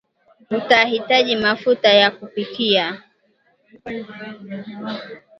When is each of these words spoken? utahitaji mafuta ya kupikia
utahitaji 0.51 1.35
mafuta 1.35 1.93
ya 1.93 2.11
kupikia 2.11 2.99